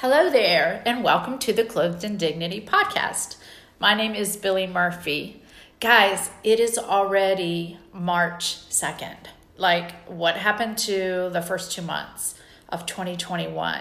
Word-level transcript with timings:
Hello 0.00 0.30
there, 0.30 0.80
and 0.86 1.02
welcome 1.02 1.40
to 1.40 1.52
the 1.52 1.64
Clothed 1.64 2.04
in 2.04 2.18
Dignity 2.18 2.60
podcast. 2.64 3.34
My 3.80 3.94
name 3.94 4.14
is 4.14 4.36
Billy 4.36 4.64
Murphy. 4.64 5.42
Guys, 5.80 6.30
it 6.44 6.60
is 6.60 6.78
already 6.78 7.78
March 7.92 8.58
2nd. 8.70 9.16
Like, 9.56 9.90
what 10.06 10.36
happened 10.36 10.78
to 10.78 11.30
the 11.32 11.42
first 11.42 11.72
two 11.72 11.82
months 11.82 12.36
of 12.68 12.86
2021? 12.86 13.80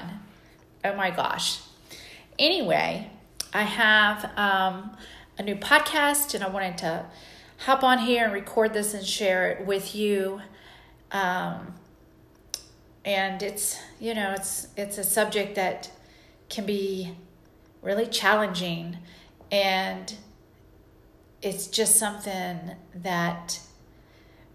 Oh 0.86 0.96
my 0.96 1.12
gosh. 1.12 1.60
Anyway, 2.40 3.12
I 3.54 3.62
have 3.62 4.31
um, 4.36 4.97
a 5.38 5.44
new 5.44 5.56
podcast, 5.56 6.34
and 6.34 6.44
I 6.44 6.49
wanted 6.49 6.79
to 6.79 7.06
hop 7.60 7.84
on 7.84 7.99
here 7.99 8.24
and 8.26 8.34
record 8.34 8.74
this 8.74 8.96
and 8.96 9.06
share 9.06 9.52
it 9.52 9.68
with 9.68 9.94
you. 9.94 10.42
Um, 11.12 11.76
and 13.06 13.44
it's 13.44 13.79
you 13.99 14.15
know 14.15 14.34
it's 14.34 14.68
it's 14.76 14.97
a 14.97 15.04
subject 15.04 15.56
that 15.56 15.92
can 16.50 16.66
be 16.66 17.16
really 17.82 18.06
challenging 18.06 18.98
and 19.52 20.16
it's 21.42 21.68
just 21.68 21.96
something 21.96 22.72
that 22.96 23.60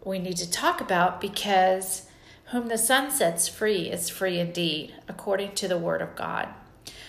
we 0.05 0.19
need 0.19 0.37
to 0.37 0.51
talk 0.51 0.81
about 0.81 1.21
because 1.21 2.07
whom 2.47 2.69
the 2.69 2.79
Son 2.79 3.11
sets 3.11 3.49
free 3.49 3.91
is 3.91 4.09
free 4.09 4.39
indeed, 4.39 4.95
according 5.09 5.55
to 5.55 5.69
the 5.69 5.79
Word 5.79 6.03
of 6.03 6.17
God. 6.17 6.49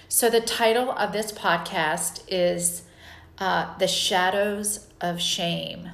So, 0.08 0.30
the 0.30 0.42
title 0.42 0.92
of 0.92 1.12
this 1.12 1.32
podcast 1.32 2.24
is 2.28 2.84
uh, 3.40 3.78
The 3.78 3.88
Shadows 3.88 4.88
of 5.02 5.20
Shame. 5.20 5.90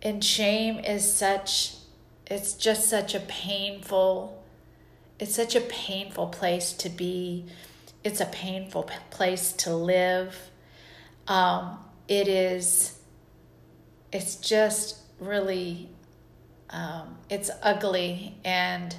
And 0.00 0.24
shame 0.24 0.78
is 0.78 1.12
such, 1.12 1.74
it's 2.26 2.54
just 2.54 2.88
such 2.88 3.14
a 3.14 3.20
painful, 3.20 4.42
it's 5.18 5.34
such 5.34 5.56
a 5.56 5.60
painful 5.60 6.28
place 6.28 6.72
to 6.74 6.88
be 6.88 7.46
it's 8.04 8.20
a 8.20 8.26
painful 8.26 8.88
place 9.10 9.52
to 9.52 9.74
live. 9.74 10.36
Um, 11.26 11.78
it 12.06 12.28
is, 12.28 12.98
it's 14.12 14.36
just 14.36 14.98
really, 15.18 15.88
um, 16.68 17.16
it's 17.30 17.50
ugly 17.62 18.36
and 18.44 18.94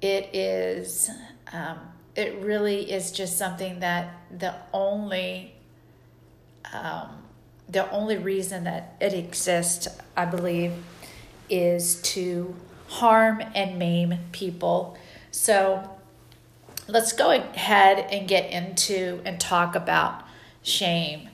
it 0.00 0.34
is, 0.34 1.10
um, 1.52 1.78
it 2.14 2.36
really 2.40 2.90
is 2.90 3.10
just 3.10 3.36
something 3.36 3.80
that 3.80 4.14
the 4.36 4.54
only, 4.72 5.54
um, 6.72 7.08
the 7.68 7.90
only 7.90 8.16
reason 8.16 8.64
that 8.64 8.96
it 9.00 9.12
exists, 9.12 9.88
I 10.16 10.24
believe, 10.24 10.72
is 11.48 12.00
to 12.02 12.54
harm 12.86 13.42
and 13.54 13.78
maim 13.78 14.14
people. 14.32 14.96
So, 15.32 15.99
let's 16.90 17.12
go 17.12 17.30
ahead 17.30 18.06
and 18.10 18.26
get 18.28 18.50
into 18.50 19.20
and 19.24 19.40
talk 19.40 19.74
about 19.74 20.24
shame. 20.62 21.28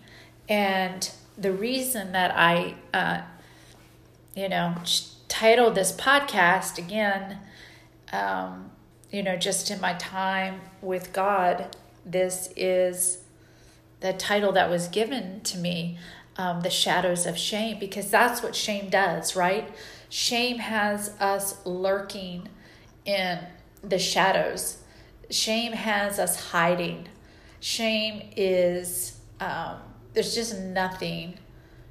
And 0.48 1.10
the 1.36 1.52
reason 1.52 2.12
that 2.12 2.32
I, 2.36 2.74
uh, 2.92 3.22
you 4.34 4.48
know, 4.48 4.74
titled 5.28 5.74
this 5.74 5.92
podcast 5.92 6.78
again, 6.78 7.38
um, 8.12 8.70
you 9.10 9.22
know, 9.22 9.36
just 9.36 9.70
in 9.70 9.80
my 9.80 9.94
time 9.94 10.60
with 10.82 11.12
God, 11.12 11.74
this 12.04 12.52
is 12.56 13.18
the 14.00 14.12
title 14.12 14.52
that 14.52 14.70
was 14.70 14.88
given 14.88 15.40
to 15.40 15.58
me, 15.58 15.98
um, 16.36 16.60
The 16.60 16.70
Shadows 16.70 17.26
of 17.26 17.38
Shame, 17.38 17.78
because 17.78 18.10
that's 18.10 18.42
what 18.42 18.54
shame 18.54 18.90
does, 18.90 19.34
right? 19.34 19.74
Shame 20.08 20.58
has 20.58 21.10
us 21.18 21.64
lurking 21.64 22.48
in 23.04 23.38
the 23.82 23.98
shadows 23.98 24.82
shame 25.30 25.72
has 25.72 26.18
us 26.18 26.50
hiding. 26.50 27.08
Shame 27.60 28.30
is, 28.36 29.18
um, 29.40 29.78
there's 30.12 30.34
just 30.34 30.58
nothing, 30.58 31.38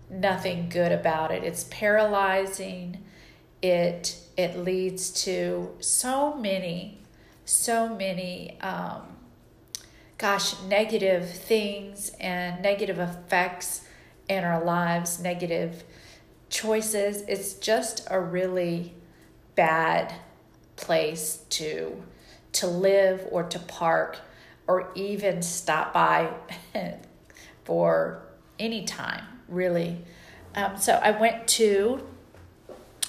nothing 0.09 0.69
good 0.69 0.91
about 0.91 1.31
it. 1.31 1.43
It's 1.43 1.65
paralyzing. 1.65 3.03
It, 3.61 4.17
it 4.37 4.57
leads 4.57 5.09
to 5.23 5.75
so 5.79 6.35
many, 6.35 6.99
so 7.45 7.95
many, 7.95 8.59
um, 8.61 9.17
gosh, 10.17 10.61
negative 10.63 11.29
things 11.29 12.11
and 12.19 12.61
negative 12.61 12.99
effects 12.99 13.81
in 14.29 14.43
our 14.43 14.63
lives, 14.63 15.19
negative 15.19 15.83
choices. 16.49 17.21
It's 17.27 17.53
just 17.53 18.07
a 18.09 18.19
really 18.19 18.93
bad 19.55 20.13
place 20.75 21.37
to 21.49 22.03
to 22.55 22.67
live 22.67 23.27
or 23.31 23.43
to 23.43 23.59
park 23.59 24.19
or 24.67 24.91
even 24.95 25.41
stop 25.41 25.93
by 25.93 26.33
for 27.63 28.21
any 28.57 28.85
time, 28.85 29.23
really. 29.47 29.99
Um, 30.55 30.77
so 30.77 30.93
I 30.93 31.11
went 31.11 31.47
to 31.49 32.05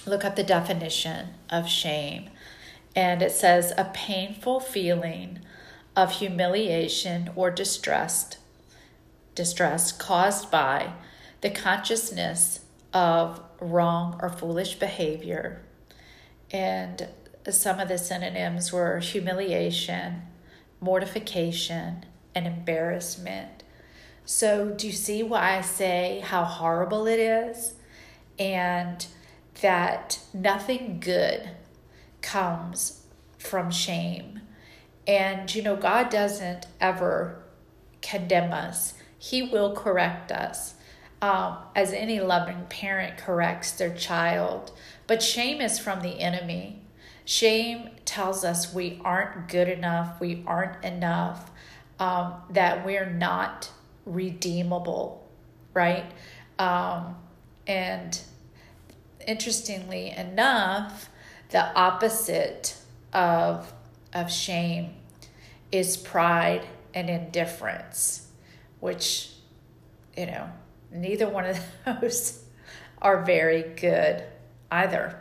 look 0.04 0.24
up 0.24 0.36
the 0.36 0.42
definition 0.42 1.28
of 1.50 1.68
shame, 1.68 2.30
and 2.94 3.22
it 3.22 3.32
says 3.32 3.72
a 3.76 3.90
painful 3.94 4.60
feeling 4.60 5.40
of 5.94 6.12
humiliation 6.12 7.30
or 7.36 7.50
distress, 7.50 8.36
distress 9.34 9.92
caused 9.92 10.50
by 10.50 10.92
the 11.40 11.50
consciousness 11.50 12.60
of 12.92 13.40
wrong 13.60 14.18
or 14.20 14.28
foolish 14.28 14.78
behavior. 14.78 15.62
And 16.50 17.08
some 17.54 17.78
of 17.78 17.88
the 17.88 17.98
synonyms 17.98 18.72
were 18.72 18.98
humiliation, 18.98 20.22
mortification, 20.80 22.04
and 22.34 22.46
embarrassment. 22.46 23.62
So, 24.24 24.70
do 24.70 24.88
you 24.88 24.92
see 24.92 25.22
why 25.22 25.56
I 25.56 25.60
say 25.60 26.20
how 26.24 26.44
horrible 26.44 27.06
it 27.06 27.20
is? 27.20 27.74
And 28.38 29.06
that 29.60 30.18
nothing 30.34 30.98
good 31.00 31.50
comes 32.20 33.06
from 33.38 33.70
shame. 33.70 34.40
And 35.06 35.54
you 35.54 35.62
know, 35.62 35.76
God 35.76 36.10
doesn't 36.10 36.66
ever 36.80 37.42
condemn 38.02 38.52
us, 38.52 38.94
He 39.18 39.42
will 39.42 39.74
correct 39.74 40.32
us. 40.32 40.74
Um, 41.22 41.56
as 41.74 41.94
any 41.94 42.20
loving 42.20 42.66
parent 42.68 43.16
corrects 43.16 43.72
their 43.72 43.94
child. 43.94 44.70
But 45.06 45.22
shame 45.22 45.62
is 45.62 45.78
from 45.78 46.02
the 46.02 46.20
enemy. 46.20 46.82
Shame 47.26 47.91
tells 48.04 48.44
us 48.44 48.72
we 48.72 49.00
aren't 49.04 49.48
good 49.48 49.69
enough, 49.69 50.20
we 50.20 50.44
aren't 50.47 50.82
enough, 50.84 51.50
um, 51.98 52.34
that 52.50 52.87
we're 52.87 53.10
not 53.10 53.69
redeemable, 54.04 55.28
right? 55.75 56.04
Um, 56.60 57.16
and 57.66 58.19
interestingly 59.26 60.10
enough, 60.10 61.10
the 61.50 61.75
opposite 61.75 62.76
of, 63.12 63.72
of 64.15 64.31
shame 64.31 64.94
is 65.72 65.97
pride 65.97 66.65
and 66.94 67.10
indifference, 67.10 68.28
which, 68.78 69.32
you 70.16 70.26
know, 70.26 70.48
neither 70.92 71.28
one 71.28 71.47
of 71.47 71.59
those 72.00 72.44
are 73.03 73.25
very 73.25 73.62
good 73.62 74.22
either. 74.70 75.20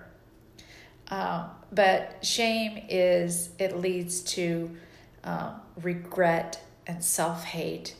Um, 1.09 1.49
but 1.75 2.25
shame 2.25 2.85
is, 2.89 3.49
it 3.59 3.77
leads 3.77 4.21
to 4.21 4.71
um, 5.23 5.55
regret 5.81 6.61
and 6.87 7.03
self 7.03 7.43
hate 7.43 7.95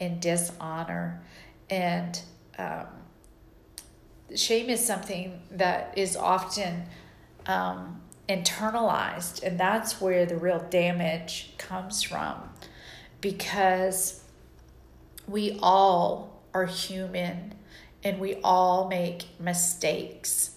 and 0.00 0.20
dishonor. 0.20 1.22
And 1.68 2.20
um, 2.58 2.86
shame 4.34 4.68
is 4.68 4.84
something 4.84 5.40
that 5.52 5.94
is 5.96 6.16
often 6.16 6.84
um, 7.46 8.00
internalized, 8.28 9.42
and 9.42 9.58
that's 9.58 10.00
where 10.00 10.26
the 10.26 10.36
real 10.36 10.64
damage 10.70 11.52
comes 11.58 12.02
from 12.02 12.36
because 13.20 14.22
we 15.28 15.58
all 15.62 16.42
are 16.54 16.66
human 16.66 17.54
and 18.02 18.18
we 18.18 18.36
all 18.42 18.88
make 18.88 19.26
mistakes. 19.38 20.49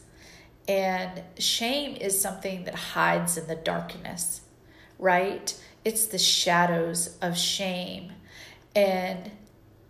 And 0.68 1.22
shame 1.38 1.98
is 1.98 2.20
something 2.20 2.64
that 2.66 2.76
hides 2.76 3.38
in 3.38 3.48
the 3.48 3.56
darkness, 3.56 4.42
right? 4.98 5.54
It's 5.84 6.06
the 6.06 6.18
shadows 6.18 7.18
of 7.22 7.38
shame. 7.38 8.14
And 8.76 9.32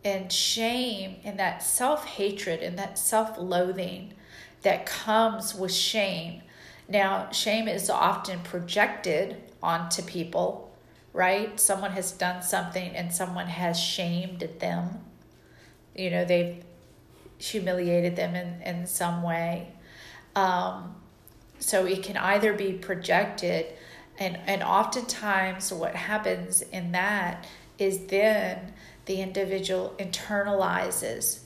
and 0.05 0.29
shame 0.31 1.15
and 1.23 1.39
that 1.39 1.63
self-hatred 1.63 2.59
and 2.61 2.77
that 2.77 2.99
self-loathing 2.99 4.13
that 4.63 4.85
comes 4.85 5.55
with 5.55 5.71
shame. 5.71 6.41
Now, 6.89 7.31
shame 7.31 7.67
is 7.69 7.89
often 7.89 8.39
projected 8.41 9.41
onto 9.61 10.01
people, 10.01 10.75
right? 11.13 11.57
Someone 11.59 11.91
has 11.91 12.11
done 12.11 12.41
something 12.41 12.95
and 12.95 13.13
someone 13.13 13.47
has 13.47 13.79
shamed 13.79 14.47
them. 14.59 14.99
You 15.95 16.09
know, 16.09 16.25
they've 16.25 16.63
humiliated 17.37 18.15
them 18.15 18.35
in, 18.35 18.61
in 18.61 18.87
some 18.87 19.23
way. 19.23 19.71
Um, 20.35 20.95
so 21.59 21.85
it 21.85 22.03
can 22.03 22.17
either 22.17 22.53
be 22.53 22.73
projected 22.73 23.67
And, 24.19 24.37
and 24.45 24.61
oftentimes, 24.61 25.71
what 25.73 25.95
happens 25.95 26.61
in 26.61 26.91
that 26.91 27.47
is 27.79 28.05
then 28.07 28.73
the 29.05 29.21
individual 29.21 29.95
internalizes 29.97 31.39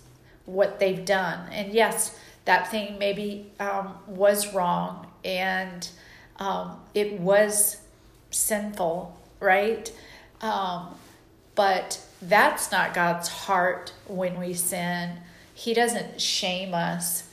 what 0.46 0.80
they've 0.80 1.04
done. 1.06 1.50
And 1.52 1.74
yes, 1.74 2.18
that 2.46 2.70
thing 2.70 2.98
maybe 3.00 3.52
um, 3.60 3.96
was 4.06 4.54
wrong 4.54 5.08
and 5.24 5.90
um, 6.38 6.80
it 6.94 7.20
was 7.20 7.78
sinful, 8.32 9.20
right? 9.40 9.92
Um, 10.42 10.96
but 11.56 12.02
that's 12.22 12.72
not 12.72 12.94
God's 12.94 13.28
heart 13.28 13.94
when 14.08 14.40
we 14.40 14.54
sin. 14.54 15.18
He 15.54 15.74
doesn't 15.74 16.22
shame 16.22 16.74
us. 16.74 17.24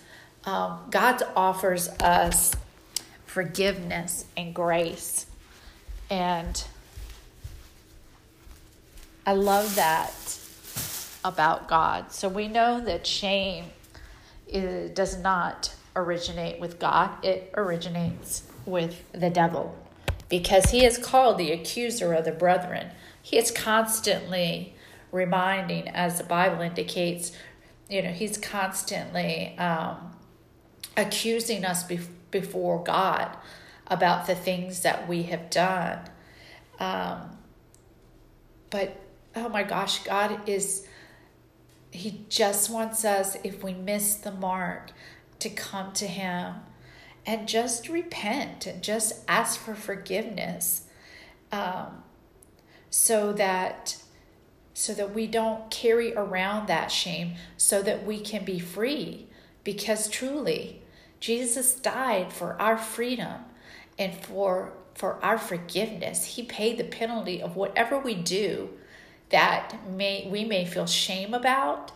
Um, 0.46 0.80
God 0.90 1.22
offers 1.34 1.88
us 2.00 2.54
forgiveness 3.24 4.26
and 4.36 4.54
grace. 4.54 5.26
And 6.10 6.62
I 9.26 9.32
love 9.32 9.74
that 9.76 10.38
about 11.24 11.66
God. 11.66 12.12
So 12.12 12.28
we 12.28 12.46
know 12.46 12.80
that 12.80 13.06
shame 13.06 13.66
is, 14.46 14.90
does 14.90 15.18
not 15.18 15.74
originate 15.96 16.60
with 16.60 16.78
God, 16.78 17.24
it 17.24 17.52
originates 17.56 18.42
with 18.66 19.02
the 19.12 19.30
devil 19.30 19.76
because 20.28 20.70
he 20.70 20.84
is 20.84 20.98
called 20.98 21.38
the 21.38 21.52
accuser 21.52 22.12
of 22.12 22.24
the 22.24 22.32
brethren. 22.32 22.90
He 23.22 23.38
is 23.38 23.50
constantly 23.50 24.74
reminding, 25.12 25.88
as 25.88 26.18
the 26.18 26.24
Bible 26.24 26.60
indicates, 26.60 27.32
you 27.88 28.02
know, 28.02 28.10
he's 28.10 28.36
constantly 28.36 29.56
um, 29.58 30.14
accusing 30.96 31.64
us 31.64 31.84
be- 31.84 32.00
before 32.30 32.82
God 32.82 33.36
about 33.86 34.26
the 34.26 34.34
things 34.34 34.80
that 34.82 35.08
we 35.08 35.24
have 35.24 35.50
done. 35.50 35.98
Um, 36.78 37.38
but 38.70 38.96
oh 39.36 39.48
my 39.48 39.62
gosh, 39.62 40.02
God 40.04 40.48
is, 40.48 40.86
He 41.90 42.24
just 42.28 42.70
wants 42.70 43.04
us, 43.04 43.36
if 43.44 43.62
we 43.62 43.74
miss 43.74 44.14
the 44.14 44.32
mark, 44.32 44.90
to 45.40 45.48
come 45.50 45.92
to 45.92 46.06
Him 46.06 46.54
and 47.26 47.48
just 47.48 47.88
repent 47.88 48.66
and 48.66 48.82
just 48.82 49.24
ask 49.28 49.58
for 49.58 49.74
forgiveness 49.74 50.82
um, 51.52 52.02
so 52.90 53.32
that 53.32 53.96
so 54.76 54.92
that 54.92 55.14
we 55.14 55.26
don't 55.28 55.70
carry 55.70 56.12
around 56.14 56.66
that 56.66 56.90
shame 56.90 57.34
so 57.56 57.80
that 57.80 58.04
we 58.04 58.18
can 58.18 58.44
be 58.44 58.58
free 58.58 59.26
because 59.62 60.08
truly 60.08 60.82
jesus 61.24 61.74
died 61.74 62.32
for 62.32 62.60
our 62.60 62.76
freedom 62.76 63.40
and 63.98 64.14
for 64.14 64.72
for 64.94 65.22
our 65.24 65.38
forgiveness. 65.38 66.24
He 66.24 66.42
paid 66.42 66.78
the 66.78 66.84
penalty 66.84 67.42
of 67.42 67.56
whatever 67.56 67.98
we 67.98 68.14
do 68.14 68.70
that 69.30 69.88
may 69.90 70.28
we 70.30 70.44
may 70.44 70.64
feel 70.64 70.86
shame 70.86 71.34
about 71.34 71.92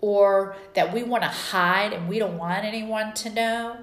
or 0.00 0.56
that 0.74 0.92
we 0.92 1.02
want 1.02 1.22
to 1.22 1.28
hide 1.28 1.92
and 1.92 2.08
we 2.08 2.18
don't 2.18 2.36
want 2.36 2.64
anyone 2.64 3.14
to 3.14 3.30
know 3.30 3.76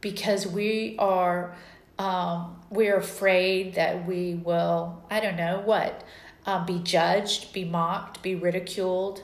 because 0.00 0.46
we 0.46 0.96
are 0.98 1.54
um, 1.98 2.56
we're 2.70 2.96
afraid 2.96 3.74
that 3.74 4.06
we 4.06 4.34
will 4.34 5.02
i 5.10 5.20
don't 5.20 5.36
know 5.36 5.60
what 5.64 6.04
um, 6.46 6.64
be 6.64 6.78
judged 6.78 7.52
be 7.52 7.64
mocked 7.64 8.22
be 8.22 8.34
ridiculed. 8.34 9.22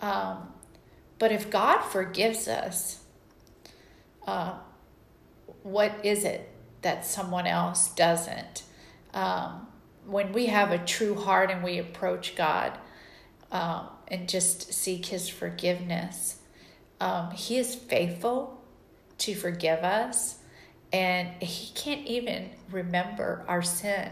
Um, 0.00 0.48
but 1.18 1.30
if 1.30 1.50
god 1.50 1.82
forgives 1.82 2.48
us 2.48 3.01
uh, 4.26 4.54
what 5.62 6.04
is 6.04 6.24
it 6.24 6.48
that 6.82 7.04
someone 7.04 7.46
else 7.46 7.88
doesn't? 7.94 8.64
Um, 9.14 9.68
when 10.06 10.32
we 10.32 10.46
have 10.46 10.70
a 10.72 10.78
true 10.78 11.14
heart 11.14 11.50
and 11.50 11.62
we 11.62 11.78
approach 11.78 12.34
god 12.34 12.76
um, 13.52 13.88
and 14.08 14.28
just 14.28 14.72
seek 14.72 15.06
his 15.06 15.28
forgiveness 15.28 16.38
um, 17.00 17.30
he 17.32 17.56
is 17.56 17.74
faithful 17.74 18.62
to 19.18 19.34
forgive 19.34 19.80
us 19.80 20.38
and 20.92 21.28
he 21.42 21.72
can't 21.74 22.06
even 22.06 22.50
remember 22.70 23.44
our 23.48 23.62
sin. 23.62 24.10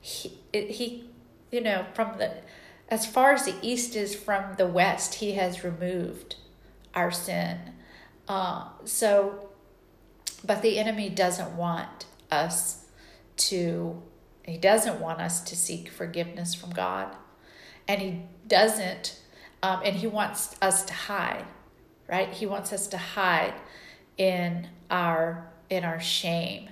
He, 0.00 0.38
he 0.52 1.08
you 1.50 1.60
know 1.60 1.86
from 1.94 2.18
the 2.18 2.32
as 2.88 3.06
far 3.06 3.32
as 3.32 3.44
the 3.44 3.54
east 3.62 3.94
is 3.94 4.14
from 4.14 4.54
the 4.56 4.66
west 4.66 5.14
he 5.14 5.32
has 5.32 5.64
removed 5.64 6.36
our 6.94 7.10
sin 7.10 7.58
uh, 8.28 8.68
so 8.84 9.48
but 10.44 10.62
the 10.62 10.78
enemy 10.78 11.08
doesn't 11.08 11.56
want 11.56 12.06
us 12.30 12.86
to 13.36 14.02
he 14.44 14.58
doesn't 14.58 15.00
want 15.00 15.20
us 15.20 15.40
to 15.40 15.56
seek 15.56 15.88
forgiveness 15.88 16.54
from 16.54 16.70
god. 16.70 17.14
And 17.86 18.00
he 18.00 18.22
doesn't 18.46 19.20
um, 19.62 19.80
and 19.84 19.96
he 19.96 20.06
wants 20.06 20.56
us 20.60 20.84
to 20.84 20.92
hide 20.92 21.46
right? 22.08 22.30
He 22.32 22.46
wants 22.46 22.72
us 22.72 22.86
to 22.88 22.98
hide 22.98 23.54
in 24.16 24.68
our 24.90 25.50
in 25.70 25.84
our 25.84 26.00
shame 26.00 26.68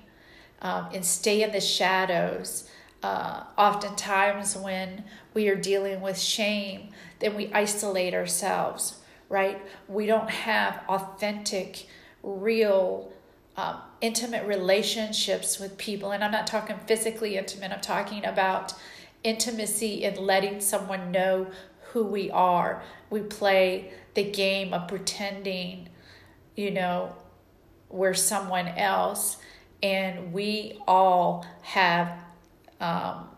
um, 0.61 0.89
and 0.93 1.05
stay 1.05 1.43
in 1.43 1.53
the 1.53 1.61
shadows. 1.61 2.69
Uh, 3.03 3.43
oftentimes 3.59 4.57
when 4.57 5.03
we 5.35 5.49
are 5.49 5.57
dealing 5.57 6.01
with 6.01 6.17
shame 6.17 6.89
then 7.19 7.35
we 7.35 7.53
isolate 7.53 8.15
ourselves 8.15 9.02
right? 9.33 9.63
We 9.89 10.05
don't 10.05 10.31
have 10.31 10.83
authentic 10.89 11.87
real 12.23 13.11
um, 13.57 13.79
intimate 14.03 14.47
relationships 14.47 15.59
with 15.59 15.77
people. 15.79 16.13
And 16.13 16.23
i'm 16.23 16.31
not 16.31 16.47
talking 16.47 16.77
physically 16.87 17.37
intimate 17.37 17.73
i'm 17.73 17.81
talking 17.81 18.25
about 18.25 18.75
intimacy 19.25 20.05
in 20.05 20.15
letting 20.17 20.61
someone 20.61 21.11
know 21.11 21.47
who 21.93 22.05
we 22.05 22.31
are. 22.31 22.83
We 23.11 23.21
play 23.21 23.93
the 24.15 24.25
game 24.25 24.73
of 24.73 24.89
pretending 24.89 25.89
you 26.57 26.71
know 26.71 27.17
we're 27.89 28.15
someone 28.15 28.69
else, 28.69 29.39
and 29.83 30.33
we 30.33 30.79
all 30.87 31.47
have 31.63 32.19
um, 32.81 33.29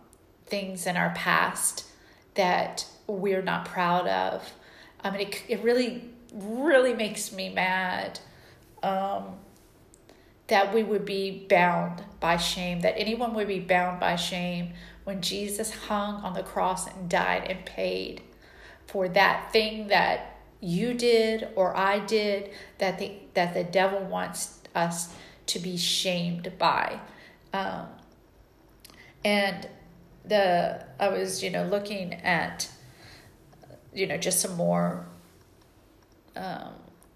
things 0.46 0.86
in 0.86 0.96
our 0.96 1.10
past 1.14 1.86
that 2.34 2.86
we're 3.06 3.42
not 3.42 3.64
proud 3.64 4.06
of. 4.08 4.52
I 5.04 5.10
mean, 5.10 5.20
it, 5.20 5.42
it 5.48 5.62
really, 5.62 6.10
really 6.32 6.94
makes 6.94 7.30
me 7.30 7.50
mad 7.50 8.18
um, 8.82 9.36
that 10.46 10.74
we 10.74 10.82
would 10.82 11.04
be 11.04 11.46
bound 11.48 12.02
by 12.20 12.38
shame, 12.38 12.80
that 12.80 12.98
anyone 12.98 13.34
would 13.34 13.48
be 13.48 13.60
bound 13.60 14.00
by 14.00 14.16
shame 14.16 14.72
when 15.04 15.20
Jesus 15.20 15.72
hung 15.74 16.16
on 16.16 16.32
the 16.32 16.42
cross 16.42 16.86
and 16.86 17.08
died 17.08 17.44
and 17.48 17.64
paid 17.66 18.22
for 18.86 19.08
that 19.10 19.52
thing 19.52 19.88
that 19.88 20.38
you 20.60 20.94
did 20.94 21.48
or 21.56 21.76
I 21.76 21.98
did 21.98 22.50
that 22.78 22.98
the 22.98 23.12
that 23.34 23.52
the 23.52 23.64
devil 23.64 24.00
wants 24.00 24.60
us 24.74 25.14
to 25.46 25.58
be 25.58 25.76
shamed 25.76 26.52
by. 26.58 27.00
Um, 27.52 27.86
and 29.24 29.68
the 30.24 30.84
I 30.98 31.08
was 31.08 31.42
you 31.42 31.50
know 31.50 31.66
looking 31.66 32.14
at 32.14 32.70
you 33.94 34.06
know 34.06 34.16
just 34.16 34.40
some 34.40 34.54
more 34.56 35.06
um, 36.36 36.72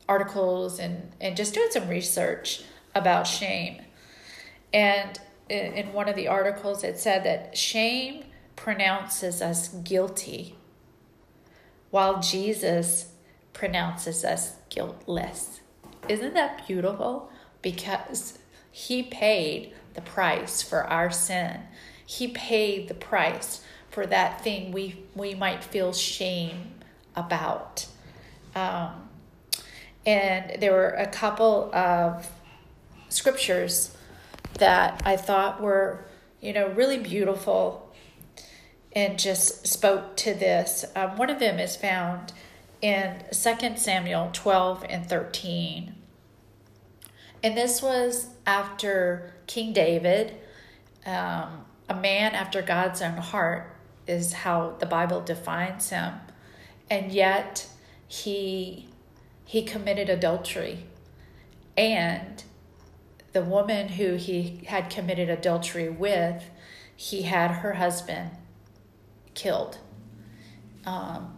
articles 0.09 0.79
and 0.79 1.11
and 1.21 1.37
just 1.37 1.55
doing 1.55 1.69
some 1.71 1.89
research 1.89 2.63
about 2.95 3.27
shame. 3.27 3.83
And 4.73 5.19
in, 5.49 5.73
in 5.75 5.93
one 5.93 6.09
of 6.09 6.17
the 6.17 6.29
articles, 6.29 6.85
it 6.85 6.99
said 6.99 7.25
that 7.25 7.57
shame 7.57 8.25
pronounces 8.57 9.41
us 9.41 9.69
guilty, 9.69 10.57
while 11.91 12.21
Jesus 12.21 13.13
pronounces 13.53 14.25
us 14.25 14.57
guiltless. 14.69 15.61
Isn't 16.09 16.35
that 16.35 16.67
beautiful? 16.67 17.31
Because 17.63 18.39
he 18.71 19.03
paid 19.03 19.75
the 19.95 20.01
price 20.01 20.63
for 20.63 20.85
our 20.85 21.11
sin. 21.11 21.63
He 22.07 22.29
paid 22.29 22.89
the 22.89 22.95
price 22.95 23.63
for 23.91 24.07
that 24.07 24.43
thing 24.43 24.73
we, 24.73 25.05
we 25.15 25.35
might 25.35 25.65
feel 25.65 25.93
shame 25.93 26.75
about. 27.17 27.87
Um, 28.55 29.09
and 30.07 30.61
there 30.61 30.73
were 30.73 30.91
a 30.91 31.07
couple 31.07 31.75
of 31.75 32.31
scriptures 33.09 33.97
that 34.55 35.03
I 35.05 35.17
thought 35.17 35.61
were, 35.61 36.05
you 36.41 36.53
know, 36.53 36.69
really 36.69 36.99
beautiful 36.99 37.93
and 38.93 39.19
just 39.19 39.67
spoke 39.67 40.17
to 40.17 40.35
this. 40.35 40.85
Um, 40.97 41.17
one 41.17 41.31
of 41.31 41.39
them 41.39 41.59
is 41.59 41.77
found 41.77 42.33
in 42.81 43.23
2 43.33 43.77
Samuel 43.77 44.31
12 44.33 44.85
and 44.89 45.09
13. 45.09 45.95
And 47.43 47.57
this 47.57 47.83
was 47.83 48.29
after 48.47 49.35
King 49.47 49.73
David, 49.73 50.35
um, 51.07 51.65
a 51.89 51.95
man 51.95 52.35
after 52.35 52.63
God's 52.63 53.01
own 53.03 53.19
heart, 53.19 53.78
is 54.09 54.33
how 54.33 54.75
the 54.79 54.87
Bible 54.87 55.21
defines 55.21 55.91
him. 55.91 56.15
And 56.91 57.13
yet 57.13 57.69
he 58.07 58.89
he 59.45 59.63
committed 59.63 60.11
adultery. 60.11 60.85
And 61.77 62.43
the 63.33 63.43
woman 63.43 63.89
who 63.89 64.17
he 64.17 64.63
had 64.67 64.91
committed 64.91 65.31
adultery 65.31 65.89
with, 65.89 66.45
he 66.95 67.23
had 67.23 67.51
her 67.51 67.75
husband 67.75 68.31
killed. 69.35 69.79
Um, 70.85 71.35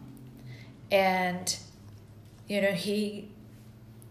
and, 0.90 1.56
you 2.48 2.60
know, 2.60 2.72
he, 2.72 3.28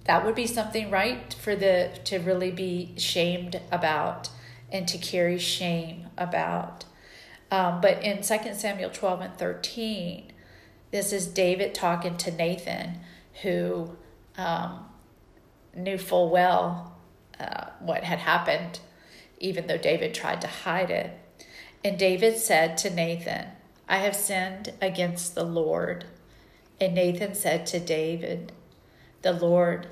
that 0.05 0.23
would 0.23 0.35
be 0.35 0.47
something, 0.47 0.89
right, 0.89 1.33
for 1.33 1.55
the, 1.55 1.91
to 2.05 2.19
really 2.19 2.51
be 2.51 2.93
shamed 2.97 3.59
about 3.71 4.29
and 4.71 4.87
to 4.87 4.97
carry 4.97 5.37
shame 5.37 6.07
about. 6.17 6.85
Um, 7.51 7.81
but 7.81 8.03
in 8.03 8.21
2 8.21 8.53
Samuel 8.53 8.89
12 8.91 9.21
and 9.21 9.37
13, 9.37 10.31
this 10.91 11.13
is 11.13 11.27
David 11.27 11.73
talking 11.73 12.17
to 12.17 12.31
Nathan, 12.31 12.99
who 13.41 13.95
um, 14.37 14.85
knew 15.75 15.97
full 15.97 16.29
well 16.29 16.97
uh, 17.39 17.67
what 17.79 18.03
had 18.03 18.19
happened, 18.19 18.79
even 19.39 19.67
though 19.67 19.77
David 19.77 20.13
tried 20.13 20.41
to 20.41 20.47
hide 20.47 20.91
it. 20.91 21.17
And 21.83 21.97
David 21.97 22.37
said 22.37 22.77
to 22.79 22.89
Nathan, 22.89 23.47
I 23.87 23.97
have 23.97 24.15
sinned 24.15 24.73
against 24.81 25.35
the 25.35 25.43
Lord. 25.43 26.05
And 26.79 26.93
Nathan 26.93 27.33
said 27.33 27.65
to 27.67 27.79
David, 27.79 28.51
The 29.21 29.33
Lord 29.33 29.87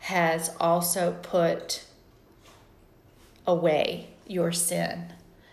has 0.00 0.54
also 0.60 1.16
put 1.22 1.84
away 3.46 4.08
your 4.26 4.52
sin. 4.52 5.12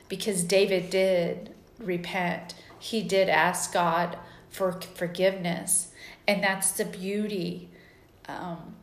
Because 0.09 0.43
David 0.43 0.89
did 0.89 1.55
repent, 1.77 2.53
he 2.77 3.01
did 3.01 3.29
ask 3.29 3.71
God 3.73 4.17
for 4.49 4.73
forgiveness. 4.73 5.91
And 6.27 6.43
that's 6.43 6.71
the 6.71 6.85
beauty. 6.85 7.69
Um, 8.27 8.75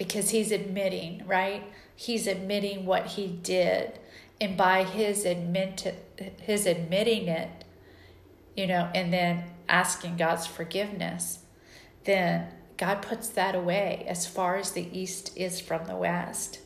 because 0.00 0.30
he's 0.30 0.50
admitting, 0.50 1.22
right? 1.26 1.62
He's 1.94 2.26
admitting 2.26 2.86
what 2.86 3.06
he 3.06 3.26
did. 3.26 3.98
And 4.40 4.56
by 4.56 4.84
his 4.84 5.26
admit 5.26 5.94
his 6.40 6.64
admitting 6.64 7.28
it, 7.28 7.50
you 8.56 8.66
know, 8.66 8.90
and 8.94 9.12
then 9.12 9.44
asking 9.68 10.16
God's 10.16 10.46
forgiveness, 10.46 11.40
then 12.04 12.48
God 12.78 13.02
puts 13.02 13.28
that 13.28 13.54
away 13.54 14.06
as 14.08 14.26
far 14.26 14.56
as 14.56 14.72
the 14.72 14.88
east 14.98 15.36
is 15.36 15.60
from 15.60 15.84
the 15.84 15.96
west. 15.96 16.60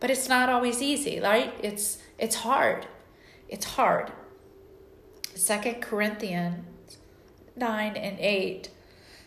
But 0.00 0.10
it's 0.10 0.28
not 0.28 0.48
always 0.48 0.80
easy, 0.82 1.20
right? 1.20 1.54
It's 1.62 1.98
it's 2.18 2.36
hard. 2.36 2.86
It's 3.48 3.64
hard. 3.64 4.12
Second 5.34 5.80
Corinthians 5.80 6.98
9 7.56 7.96
and 7.96 8.18
8 8.18 8.68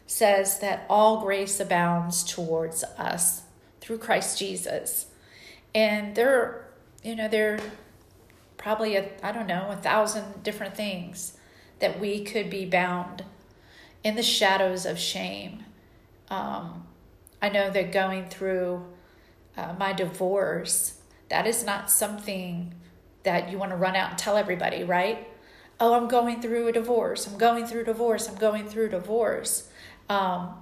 says 0.05 0.59
that 0.59 0.85
all 0.89 1.21
grace 1.21 1.59
abounds 1.59 2.23
towards 2.23 2.83
us 2.97 3.43
through 3.81 3.97
Christ 3.97 4.37
Jesus. 4.37 5.07
And 5.73 6.15
there, 6.15 6.67
you 7.03 7.15
know, 7.15 7.27
there 7.27 7.59
probably, 8.57 8.95
a, 8.95 9.09
I 9.21 9.31
don't 9.31 9.47
know, 9.47 9.69
a 9.69 9.75
thousand 9.75 10.43
different 10.43 10.75
things 10.75 11.37
that 11.79 11.99
we 11.99 12.23
could 12.23 12.49
be 12.49 12.65
bound 12.65 13.23
in 14.03 14.15
the 14.15 14.23
shadows 14.23 14.85
of 14.85 14.99
shame. 14.99 15.63
Um, 16.29 16.85
I 17.41 17.49
know 17.49 17.69
that 17.69 17.91
going 17.91 18.27
through 18.27 18.85
uh, 19.57 19.73
my 19.77 19.93
divorce, 19.93 20.99
that 21.29 21.47
is 21.47 21.63
not 21.63 21.89
something 21.89 22.73
that 23.23 23.49
you 23.49 23.57
want 23.57 23.71
to 23.71 23.77
run 23.77 23.95
out 23.95 24.11
and 24.11 24.19
tell 24.19 24.37
everybody, 24.37 24.83
right? 24.83 25.27
Oh, 25.79 25.93
I'm 25.93 26.07
going 26.07 26.41
through 26.41 26.67
a 26.67 26.71
divorce. 26.71 27.27
I'm 27.27 27.37
going 27.37 27.65
through 27.65 27.85
divorce. 27.85 28.27
I'm 28.27 28.35
going 28.35 28.67
through 28.67 28.89
divorce. 28.89 29.69
Um, 30.09 30.55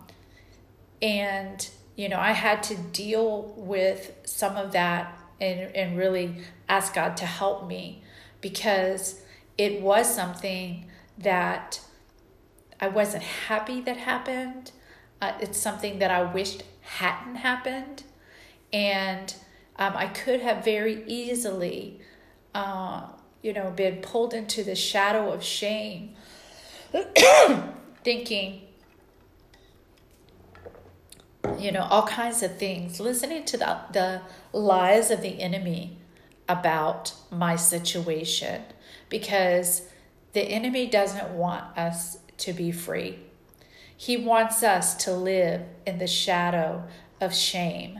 and 1.02 1.70
you 1.96 2.10
know, 2.10 2.20
I 2.20 2.32
had 2.32 2.64
to 2.64 2.76
deal 2.76 3.54
with 3.58 4.12
some 4.24 4.56
of 4.56 4.72
that 4.72 5.18
and, 5.40 5.76
and 5.76 5.98
really 5.98 6.38
ask 6.70 6.94
God 6.94 7.18
to 7.18 7.26
help 7.26 7.68
me 7.68 8.04
because 8.40 9.22
it 9.58 9.82
was 9.82 10.14
something 10.14 10.86
that 11.18 11.82
I 12.80 12.88
wasn't 12.88 13.24
happy 13.24 13.82
that 13.82 13.98
happened. 13.98 14.72
Uh, 15.22 15.34
it's 15.40 15.60
something 15.60 16.00
that 16.00 16.10
I 16.10 16.24
wished 16.24 16.64
hadn't 16.82 17.36
happened. 17.36 18.04
And 18.74 19.34
um, 19.78 19.94
I 19.96 20.08
could 20.08 20.42
have 20.42 20.64
very 20.64 21.04
easily, 21.06 22.00
uh, 22.54 23.08
you 23.42 23.54
know, 23.54 23.72
been 23.72 23.98
pulled 23.98 24.34
into 24.34 24.64
the 24.64 24.76
shadow 24.76 25.32
of 25.32 25.44
shame, 25.44 26.16
thinking, 28.04 28.62
you 31.58 31.72
know, 31.72 31.82
all 31.84 32.06
kinds 32.08 32.44
of 32.44 32.58
things, 32.58 33.00
listening 33.00 33.46
to 33.46 33.58
the, 33.58 33.80
the 33.92 34.22
lies 34.54 35.12
of 35.12 35.22
the 35.22 35.42
enemy 35.42 35.98
about 36.48 37.14
my 37.32 37.56
situation 37.56 38.62
because 39.10 39.84
the 40.34 40.42
enemy 40.42 40.88
doesn't 40.88 41.32
want 41.32 41.78
us 41.78 42.18
to 42.38 42.54
be 42.54 42.72
free. 42.72 43.20
He 43.96 44.18
wants 44.18 44.64
us 44.64 44.96
to 45.06 45.14
live 45.14 45.62
in 45.86 46.00
the 46.00 46.08
shadow 46.08 46.86
of 47.20 47.36
shame. 47.36 48.00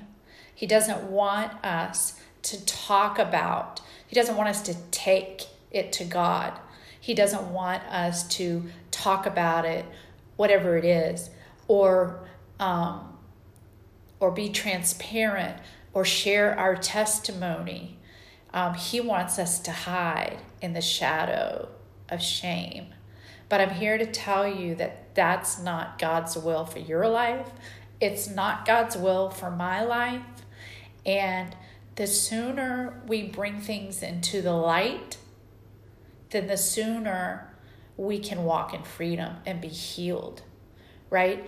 He 0.62 0.68
doesn't 0.68 1.06
want 1.06 1.54
us 1.66 2.20
to 2.44 2.64
talk 2.68 3.18
about, 3.18 3.82
he 4.06 4.14
doesn't 4.14 4.38
want 4.38 4.48
us 4.48 4.62
to 4.62 4.76
take 4.92 5.42
it 5.72 5.92
to 5.94 6.04
God. 6.04 6.54
He 7.00 7.16
doesn't 7.16 7.52
want 7.52 7.82
us 7.86 8.28
to 8.36 8.66
talk 8.92 9.26
about 9.26 9.66
it, 9.66 9.88
whatever 10.36 10.78
it 10.78 10.86
is, 10.86 11.32
or 11.68 12.28
um, 12.60 13.18
or 14.20 14.30
be 14.30 14.50
transparent 14.50 15.58
or 15.96 16.06
share 16.06 16.56
our 16.60 16.76
testimony. 16.76 17.98
Um, 18.54 18.76
he 18.76 19.02
wants 19.02 19.40
us 19.40 19.58
to 19.62 19.72
hide 19.72 20.44
in 20.62 20.74
the 20.74 20.82
shadow 20.82 21.70
of 22.08 22.22
shame. 22.22 22.94
But 23.50 23.62
I'm 23.62 23.72
here 23.72 23.98
to 23.98 24.06
tell 24.06 24.48
you 24.48 24.76
that 24.76 25.16
that's 25.16 25.58
not 25.58 25.98
God's 25.98 26.38
will 26.38 26.66
for 26.66 26.78
your 26.78 27.08
life. 27.08 27.50
It's 28.00 28.30
not 28.30 28.68
God's 28.68 28.96
will 28.96 29.32
for 29.32 29.50
my 29.50 29.84
life. 29.84 30.22
And 31.06 31.56
the 31.96 32.08
sooner 32.08 33.02
we 33.08 33.24
bring 33.24 33.60
things 33.60 34.02
into 34.04 34.42
the 34.42 34.54
light, 34.54 35.18
then 36.30 36.48
the 36.48 36.58
sooner 36.58 37.54
we 37.98 38.20
can 38.20 38.44
walk 38.44 38.74
in 38.74 38.84
freedom 38.84 39.36
and 39.46 39.62
be 39.62 39.68
healed, 39.68 40.42
right? 41.10 41.46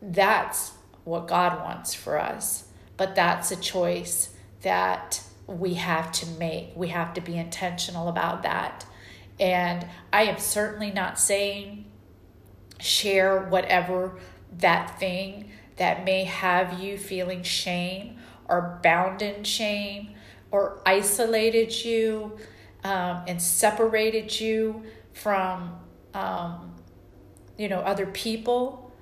That's 0.00 0.72
what 1.04 1.26
God 1.26 1.60
wants 1.60 1.94
for 1.94 2.18
us. 2.18 2.68
But 2.96 3.14
that's 3.14 3.50
a 3.50 3.56
choice 3.56 4.30
that 4.62 5.22
we 5.46 5.74
have 5.74 6.12
to 6.12 6.26
make. 6.26 6.72
We 6.76 6.88
have 6.88 7.14
to 7.14 7.20
be 7.20 7.36
intentional 7.36 8.08
about 8.08 8.42
that. 8.42 8.86
And 9.38 9.86
I 10.12 10.24
am 10.24 10.38
certainly 10.38 10.90
not 10.90 11.18
saying 11.18 11.86
share 12.78 13.40
whatever 13.40 14.18
that 14.58 14.98
thing 14.98 15.50
that 15.76 16.04
may 16.04 16.24
have 16.24 16.78
you 16.78 16.98
feeling 16.98 17.42
shame 17.42 18.18
or 18.50 18.78
bound 18.82 19.22
in 19.22 19.42
shame 19.44 20.10
or 20.50 20.82
isolated 20.84 21.84
you 21.84 22.36
um, 22.84 23.22
and 23.26 23.40
separated 23.40 24.38
you 24.40 24.82
from 25.12 25.78
um, 26.12 26.74
you 27.56 27.68
know 27.68 27.80
other 27.80 28.06
people. 28.06 28.92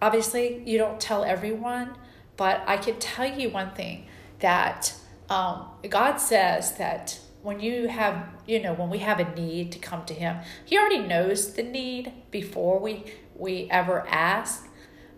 Obviously 0.00 0.62
you 0.64 0.78
don't 0.78 1.00
tell 1.00 1.24
everyone 1.24 1.96
but 2.36 2.62
i 2.66 2.76
can 2.76 2.98
tell 2.98 3.26
you 3.26 3.48
one 3.50 3.70
thing 3.72 4.06
that 4.40 4.94
um, 5.28 5.66
god 5.88 6.16
says 6.16 6.76
that 6.76 7.18
when 7.42 7.60
you 7.60 7.88
have 7.88 8.28
you 8.46 8.60
know 8.60 8.74
when 8.74 8.90
we 8.90 8.98
have 8.98 9.20
a 9.20 9.34
need 9.34 9.70
to 9.72 9.78
come 9.78 10.04
to 10.04 10.14
him 10.14 10.36
he 10.64 10.76
already 10.76 10.98
knows 10.98 11.54
the 11.54 11.62
need 11.62 12.12
before 12.30 12.78
we 12.78 13.04
we 13.36 13.68
ever 13.70 14.06
ask 14.08 14.68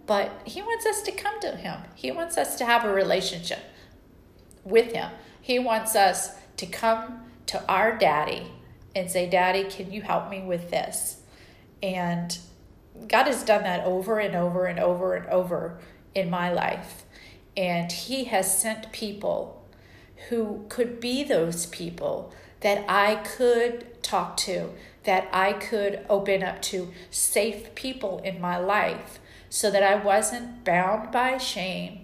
but 0.06 0.42
he 0.44 0.62
wants 0.62 0.86
us 0.86 1.02
to 1.02 1.12
come 1.12 1.40
to 1.40 1.56
him. 1.56 1.80
He 1.94 2.10
wants 2.10 2.36
us 2.36 2.56
to 2.56 2.64
have 2.64 2.84
a 2.84 2.92
relationship 2.92 3.60
with 4.64 4.92
him. 4.92 5.10
He 5.40 5.58
wants 5.58 5.94
us 5.96 6.34
to 6.56 6.66
come 6.66 7.22
to 7.46 7.66
our 7.68 7.96
daddy 7.96 8.50
and 8.94 9.10
say 9.10 9.28
daddy 9.28 9.64
can 9.64 9.92
you 9.92 10.02
help 10.02 10.30
me 10.30 10.42
with 10.42 10.70
this? 10.70 11.20
And 11.82 12.38
God 13.08 13.26
has 13.26 13.42
done 13.42 13.64
that 13.64 13.84
over 13.84 14.18
and 14.18 14.34
over 14.34 14.66
and 14.66 14.78
over 14.78 15.14
and 15.14 15.26
over 15.26 15.78
in 16.14 16.30
my 16.30 16.52
life. 16.52 17.04
And 17.56 17.90
He 17.90 18.24
has 18.24 18.60
sent 18.60 18.92
people 18.92 19.66
who 20.28 20.64
could 20.68 21.00
be 21.00 21.24
those 21.24 21.66
people 21.66 22.32
that 22.60 22.84
I 22.88 23.16
could 23.16 24.02
talk 24.02 24.36
to, 24.38 24.70
that 25.02 25.28
I 25.32 25.52
could 25.52 26.04
open 26.08 26.42
up 26.42 26.62
to, 26.62 26.92
safe 27.10 27.74
people 27.74 28.20
in 28.20 28.40
my 28.40 28.56
life, 28.56 29.18
so 29.54 29.70
that 29.70 29.84
I 29.84 29.94
wasn't 29.94 30.64
bound 30.64 31.12
by 31.12 31.38
shame, 31.38 32.00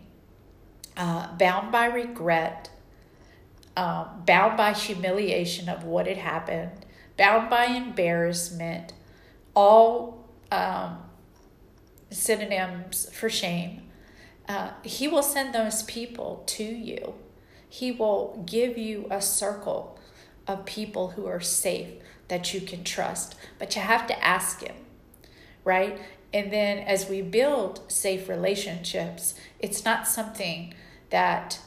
uh, 0.96 1.36
bound 1.36 1.72
by 1.72 1.86
regret, 1.86 2.70
uh, 3.76 4.04
bound 4.24 4.56
by 4.56 4.72
humiliation 4.72 5.68
of 5.68 5.82
what 5.82 6.06
had 6.06 6.18
happened, 6.18 6.86
bound 7.16 7.50
by 7.50 7.64
embarrassment, 7.64 8.92
all 9.56 10.28
um, 10.52 10.98
synonyms 12.10 13.12
for 13.12 13.28
shame. 13.28 13.82
uh, 14.48 14.70
He 14.84 15.08
will 15.08 15.24
send 15.24 15.52
those 15.52 15.82
people 15.82 16.44
to 16.46 16.62
you. 16.62 17.14
He 17.68 17.90
will 17.90 18.44
give 18.46 18.78
you 18.78 19.08
a 19.10 19.20
circle 19.20 19.98
of 20.46 20.64
people 20.66 21.08
who 21.08 21.26
are 21.26 21.40
safe 21.40 21.94
that 22.28 22.54
you 22.54 22.60
can 22.60 22.84
trust, 22.84 23.34
but 23.58 23.74
you 23.74 23.82
have 23.82 24.06
to 24.06 24.24
ask 24.24 24.60
Him, 24.60 24.76
right? 25.64 25.98
And 26.32 26.52
then 26.52 26.78
as 26.78 27.08
we 27.08 27.22
build 27.22 27.90
safe 27.90 28.28
relationships, 28.28 29.34
it's 29.58 29.84
not 29.84 30.06
something 30.06 30.74
that 31.10 31.60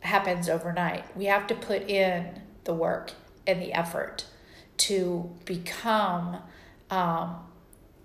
happens 0.00 0.48
overnight. 0.48 1.16
We 1.16 1.26
have 1.26 1.46
to 1.48 1.54
put 1.54 1.88
in 1.88 2.40
the 2.64 2.72
work 2.72 3.12
and 3.46 3.60
the 3.60 3.72
effort 3.72 4.24
to 4.78 5.30
become 5.44 6.38
um, 6.90 7.36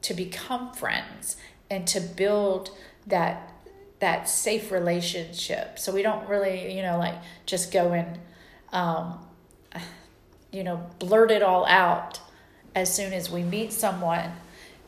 to 0.02 0.14
become 0.14 0.72
friends 0.74 1.38
and 1.70 1.88
to 1.88 2.00
build 2.00 2.70
that 3.08 3.52
that 4.00 4.30
safe 4.30 4.72
relationship. 4.72 5.80
So 5.80 5.94
we 5.94 6.02
don't 6.02 6.28
really, 6.28 6.76
you 6.76 6.82
know, 6.82 6.98
like 6.98 7.16
just 7.46 7.72
go 7.72 7.94
and 7.94 8.20
um, 8.74 9.20
you 10.52 10.64
know 10.64 10.90
blurt 11.00 11.32
it 11.32 11.42
all 11.42 11.66
out 11.66 12.20
as 12.76 12.94
soon 12.94 13.14
as 13.14 13.30
we 13.30 13.42
meet 13.44 13.72
someone. 13.72 14.32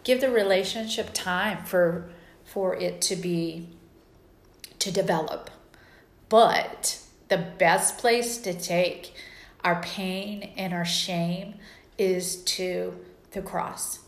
Give 0.08 0.22
the 0.22 0.32
relationship 0.32 1.10
time 1.14 1.66
for 1.66 2.10
for 2.46 2.74
it 2.78 3.02
to 3.02 3.18
be 3.18 3.68
to 4.80 4.90
develop. 4.90 5.50
But 6.30 7.02
the 7.28 7.38
best 7.38 7.98
place 7.98 8.38
to 8.38 8.54
take 8.54 9.14
our 9.66 9.82
pain 9.82 10.54
and 10.56 10.74
our 10.74 10.86
shame 10.86 11.56
is 11.98 12.38
to 12.44 12.98
the 13.32 13.42
cross 13.42 14.00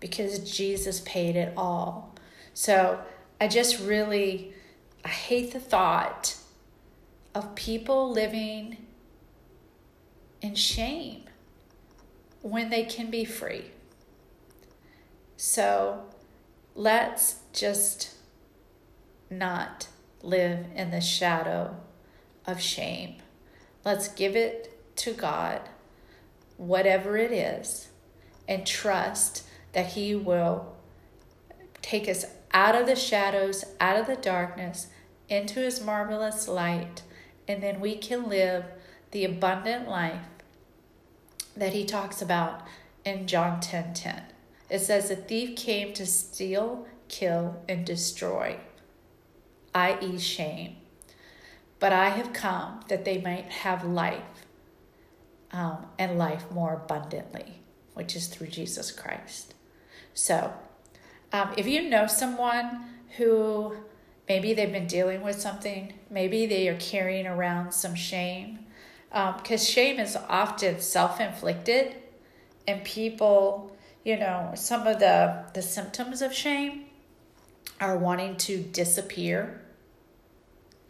because 0.00 0.40
Jesus 0.40 0.98
paid 1.02 1.36
it 1.36 1.52
all. 1.56 2.16
So 2.52 2.98
I 3.40 3.46
just 3.46 3.78
really 3.78 4.54
I 5.04 5.08
hate 5.08 5.52
the 5.52 5.60
thought 5.60 6.36
of 7.32 7.54
people 7.54 8.10
living 8.10 8.88
in 10.42 10.56
shame 10.56 11.26
when 12.42 12.70
they 12.70 12.82
can 12.82 13.08
be 13.08 13.24
free. 13.24 13.70
So 15.36 16.04
let's 16.74 17.40
just 17.52 18.14
not 19.30 19.88
live 20.22 20.66
in 20.74 20.90
the 20.90 21.00
shadow 21.00 21.76
of 22.46 22.60
shame. 22.60 23.16
Let's 23.84 24.08
give 24.08 24.36
it 24.36 24.96
to 24.96 25.12
God, 25.12 25.60
whatever 26.56 27.16
it 27.16 27.32
is, 27.32 27.88
and 28.48 28.66
trust 28.66 29.44
that 29.72 29.88
He 29.92 30.14
will 30.14 30.74
take 31.82 32.08
us 32.08 32.24
out 32.52 32.74
of 32.74 32.86
the 32.86 32.96
shadows, 32.96 33.64
out 33.80 33.98
of 33.98 34.06
the 34.06 34.16
darkness, 34.16 34.88
into 35.28 35.60
His 35.60 35.82
marvelous 35.82 36.48
light, 36.48 37.02
and 37.48 37.62
then 37.62 37.80
we 37.80 37.96
can 37.96 38.28
live 38.28 38.64
the 39.10 39.24
abundant 39.24 39.88
life 39.88 40.26
that 41.56 41.72
He 41.72 41.84
talks 41.84 42.22
about 42.22 42.62
in 43.04 43.26
John 43.26 43.60
10 43.60 43.94
10. 43.94 44.22
It 44.74 44.80
says, 44.80 45.08
The 45.08 45.14
thief 45.14 45.54
came 45.54 45.92
to 45.92 46.04
steal, 46.04 46.84
kill, 47.06 47.62
and 47.68 47.86
destroy, 47.86 48.56
i.e., 49.72 50.18
shame. 50.18 50.78
But 51.78 51.92
I 51.92 52.08
have 52.08 52.32
come 52.32 52.80
that 52.88 53.04
they 53.04 53.18
might 53.18 53.44
have 53.44 53.84
life 53.84 54.46
um, 55.52 55.86
and 55.96 56.18
life 56.18 56.50
more 56.50 56.74
abundantly, 56.74 57.60
which 57.92 58.16
is 58.16 58.26
through 58.26 58.48
Jesus 58.48 58.90
Christ. 58.90 59.54
So, 60.12 60.52
um, 61.32 61.52
if 61.56 61.68
you 61.68 61.88
know 61.88 62.08
someone 62.08 62.84
who 63.16 63.76
maybe 64.28 64.54
they've 64.54 64.72
been 64.72 64.88
dealing 64.88 65.22
with 65.22 65.40
something, 65.40 65.92
maybe 66.10 66.46
they 66.46 66.66
are 66.66 66.78
carrying 66.78 67.28
around 67.28 67.70
some 67.70 67.94
shame, 67.94 68.58
because 69.10 69.62
um, 69.62 69.72
shame 69.72 70.00
is 70.00 70.16
often 70.28 70.80
self 70.80 71.20
inflicted, 71.20 71.94
and 72.66 72.82
people, 72.82 73.70
you 74.04 74.18
know, 74.18 74.52
some 74.54 74.86
of 74.86 75.00
the, 75.00 75.44
the 75.54 75.62
symptoms 75.62 76.22
of 76.22 76.32
shame 76.32 76.84
are 77.80 77.96
wanting 77.96 78.36
to 78.36 78.58
disappear 78.58 79.60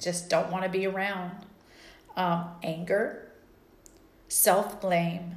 just 0.04 0.28
don't 0.28 0.50
want 0.50 0.64
to 0.64 0.68
be 0.68 0.86
around. 0.86 1.32
Um, 2.16 2.48
anger, 2.62 3.32
self 4.28 4.80
blame, 4.80 5.36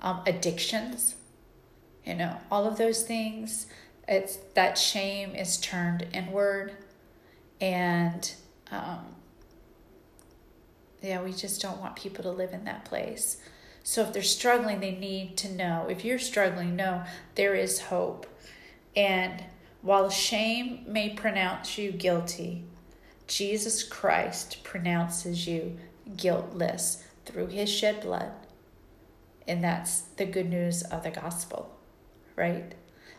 um, 0.00 0.20
addictions, 0.26 1.16
you 2.04 2.14
know, 2.14 2.36
all 2.50 2.66
of 2.66 2.78
those 2.78 3.02
things. 3.02 3.66
It's 4.06 4.36
that 4.54 4.76
shame 4.76 5.34
is 5.34 5.56
turned 5.56 6.06
inward, 6.12 6.72
and 7.60 8.32
um, 8.70 9.06
yeah, 11.02 11.22
we 11.22 11.32
just 11.32 11.62
don't 11.62 11.80
want 11.80 11.96
people 11.96 12.22
to 12.24 12.30
live 12.30 12.52
in 12.52 12.64
that 12.66 12.84
place. 12.84 13.38
So 13.86 14.00
if 14.00 14.14
they're 14.14 14.22
struggling, 14.22 14.80
they 14.80 14.92
need 14.92 15.36
to 15.36 15.52
know. 15.52 15.86
If 15.90 16.06
you're 16.06 16.18
struggling, 16.18 16.74
know 16.74 17.04
there 17.34 17.54
is 17.54 17.82
hope. 17.82 18.26
And 18.96 19.44
while 19.82 20.08
shame 20.08 20.84
may 20.88 21.10
pronounce 21.10 21.76
you 21.76 21.92
guilty, 21.92 22.64
Jesus 23.26 23.82
Christ 23.82 24.64
pronounces 24.64 25.46
you 25.46 25.76
guiltless 26.16 27.04
through 27.26 27.48
his 27.48 27.68
shed 27.68 28.00
blood. 28.00 28.32
And 29.46 29.62
that's 29.62 30.00
the 30.00 30.24
good 30.24 30.48
news 30.48 30.82
of 30.84 31.02
the 31.02 31.10
gospel, 31.10 31.70
right? 32.36 32.74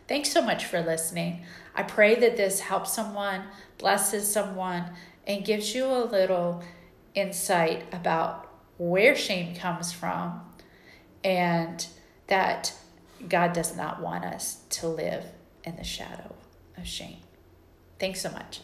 Thanks 0.08 0.32
so 0.32 0.42
much 0.42 0.64
for 0.64 0.82
listening. 0.82 1.44
I 1.76 1.84
pray 1.84 2.16
that 2.16 2.36
this 2.36 2.58
helps 2.58 2.92
someone, 2.92 3.44
blesses 3.78 4.28
someone, 4.28 4.90
and 5.28 5.44
gives 5.44 5.76
you 5.76 5.86
a 5.86 6.10
little 6.10 6.64
insight 7.14 7.84
about 7.92 8.50
where 8.78 9.14
shame 9.14 9.54
comes 9.54 9.92
from 9.92 10.42
and 11.26 11.84
that 12.28 12.72
God 13.28 13.52
does 13.52 13.76
not 13.76 14.00
want 14.00 14.24
us 14.24 14.60
to 14.70 14.86
live 14.86 15.24
in 15.64 15.74
the 15.74 15.82
shadow 15.82 16.32
of 16.78 16.86
shame. 16.86 17.18
Thanks 17.98 18.20
so 18.20 18.30
much. 18.30 18.60